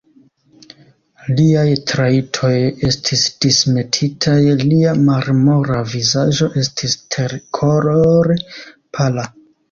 Liaj 1.39 1.65
trajtoj 1.89 2.53
estis 2.87 3.25
dismetitaj; 3.45 4.37
lia 4.63 4.93
marmora 5.09 5.77
vizaĝo 5.91 6.47
estis 6.63 6.95
terkolore 7.17 8.39
pala. 8.99 9.27